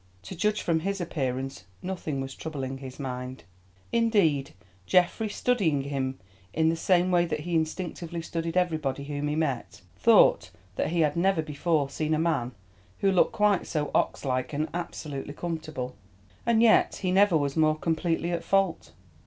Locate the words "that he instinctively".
7.27-8.23